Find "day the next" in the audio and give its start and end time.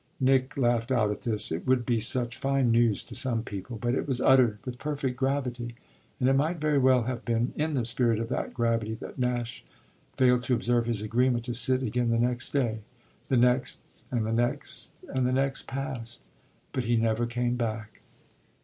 12.49-14.03